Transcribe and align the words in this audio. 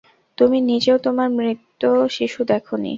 তুমি 0.37 0.57
নিজেও 0.61 0.97
তোমার 0.97 1.27
মৃত 1.37 1.81
শিশু 2.09 2.39
দেখনি। 2.45 2.89